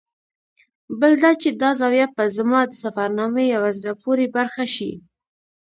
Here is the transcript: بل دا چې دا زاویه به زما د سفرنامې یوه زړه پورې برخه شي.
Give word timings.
بل 0.99 1.11
دا 1.23 1.31
چې 1.41 1.49
دا 1.61 1.69
زاویه 1.79 2.07
به 2.15 2.23
زما 2.37 2.61
د 2.67 2.71
سفرنامې 2.83 3.45
یوه 3.55 3.69
زړه 3.79 3.93
پورې 4.03 4.25
برخه 4.35 4.63
شي. 4.75 4.91